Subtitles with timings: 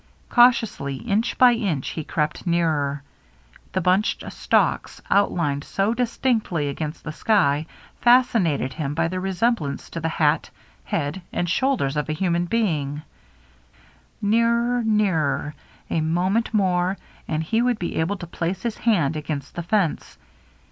[0.31, 3.03] Cautiously inch by inch he crept nearer.
[3.71, 7.67] The bunched stalks, outlined so distinctly against the sky,
[8.01, 10.49] fascinated him by their resemblance to the hat,
[10.85, 13.03] head, and shoulders of a human being.
[14.23, 15.53] Nearer— nearer—
[15.91, 16.97] a moment mdre
[17.27, 20.17] and he would be able to place his hand against the fence.